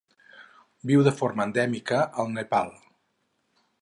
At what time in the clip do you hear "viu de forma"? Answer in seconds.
0.91-1.47